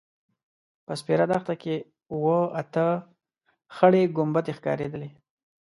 په 0.85 0.93
سپېره 0.99 1.25
دښته 1.31 1.53
کې 1.61 1.75
اوه– 2.13 2.39
اته 2.61 2.85
خړې 3.75 4.03
کومبدې 4.15 4.51
ښکارېدلې. 4.57 5.09